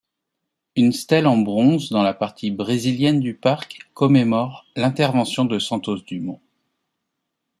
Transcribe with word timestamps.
Une 0.75 0.93
stèle 0.93 1.27
en 1.27 1.37
bronze 1.37 1.89
dans 1.91 2.01
la 2.01 2.15
partie 2.15 2.49
brésilienne 2.49 3.19
du 3.19 3.35
parc, 3.35 3.81
commémore 3.93 4.65
l'intervention 4.75 5.45
de 5.45 5.59
Santos-Dumont. 5.59 6.41